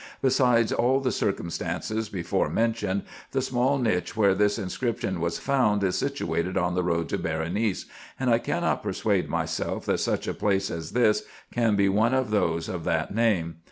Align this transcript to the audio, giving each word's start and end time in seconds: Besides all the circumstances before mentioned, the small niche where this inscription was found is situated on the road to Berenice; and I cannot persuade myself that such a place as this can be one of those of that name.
Besides 0.23 0.73
all 0.73 0.99
the 0.99 1.11
circumstances 1.11 2.09
before 2.09 2.49
mentioned, 2.49 3.03
the 3.33 3.41
small 3.43 3.77
niche 3.77 4.17
where 4.17 4.33
this 4.33 4.57
inscription 4.57 5.19
was 5.21 5.37
found 5.37 5.83
is 5.83 5.95
situated 5.95 6.57
on 6.57 6.73
the 6.73 6.81
road 6.81 7.07
to 7.09 7.19
Berenice; 7.19 7.85
and 8.19 8.27
I 8.27 8.39
cannot 8.39 8.81
persuade 8.81 9.29
myself 9.29 9.85
that 9.85 9.99
such 9.99 10.27
a 10.27 10.33
place 10.33 10.71
as 10.71 10.93
this 10.93 11.21
can 11.53 11.75
be 11.75 11.87
one 11.87 12.15
of 12.15 12.31
those 12.31 12.67
of 12.67 12.83
that 12.85 13.13
name. 13.13 13.57